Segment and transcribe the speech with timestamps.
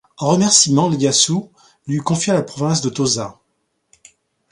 [0.17, 1.51] En remerciements Ieyasu
[1.85, 3.39] lui confia la province de Tosa.